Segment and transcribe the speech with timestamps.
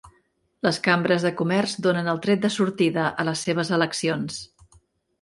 [0.67, 4.45] Les cambres de comerç donen el tret de sortida a les seves eleccions